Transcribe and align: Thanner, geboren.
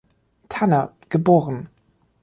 Thanner, 0.49 0.91
geboren. 1.09 1.69